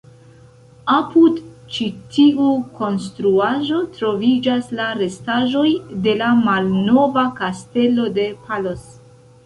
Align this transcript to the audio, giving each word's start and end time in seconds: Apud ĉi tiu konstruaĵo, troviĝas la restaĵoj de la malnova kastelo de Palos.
Apud 0.93 1.35
ĉi 1.75 1.85
tiu 2.15 2.47
konstruaĵo, 2.79 3.83
troviĝas 3.99 4.73
la 4.81 4.89
restaĵoj 5.03 5.69
de 6.09 6.17
la 6.25 6.35
malnova 6.43 7.31
kastelo 7.43 8.13
de 8.21 8.31
Palos. 8.49 8.95